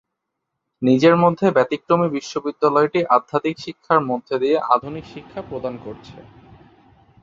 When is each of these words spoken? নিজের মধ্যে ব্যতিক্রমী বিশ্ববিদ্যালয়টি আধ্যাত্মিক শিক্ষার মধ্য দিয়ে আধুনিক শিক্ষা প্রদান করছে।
নিজের 0.81 1.15
মধ্যে 1.23 1.47
ব্যতিক্রমী 1.57 2.07
বিশ্ববিদ্যালয়টি 2.11 2.99
আধ্যাত্মিক 3.15 3.55
শিক্ষার 3.59 3.99
মধ্য 4.09 4.29
দিয়ে 4.41 4.57
আধুনিক 4.69 5.05
শিক্ষা 5.13 5.41
প্রদান 5.49 5.73
করছে। 5.85 6.17